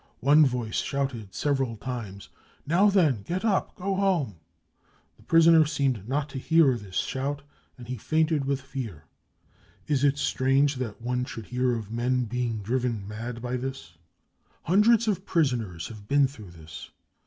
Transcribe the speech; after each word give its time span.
One 0.21 0.47
voice 0.47 0.77
shouted 0.81 1.31
several 1.35 1.77
times:' 1.77 2.29
Now 2.65 2.89
then, 2.89 3.21
get 3.21 3.45
up! 3.45 3.75
Go 3.75 3.93
home! 3.93 4.29
9 4.29 4.35
The 5.17 5.21
prisoner 5.21 5.65
seemed 5.67 6.07
not 6.09 6.27
to 6.29 6.39
hear 6.39 6.75
this 6.75 6.95
shout; 6.95 7.43
he 7.85 7.93
had 7.93 8.01
fainted 8.01 8.45
with 8.45 8.61
fear. 8.61 9.03
Is 9.85 10.03
it 10.03 10.17
strange 10.17 10.77
that 10.77 11.03
one 11.03 11.23
should 11.25 11.45
hear 11.45 11.75
of 11.75 11.91
men 11.91 12.25
being 12.25 12.63
driven 12.63 13.07
mad 13.07 13.43
by 13.43 13.57
this? 13.57 13.97
55 14.61 14.61
Hundreds 14.63 15.07
of 15.07 15.23
prisoners 15.27 15.89
have 15.89 16.07
been 16.07 16.25
through 16.25 16.49
this. 16.49 16.89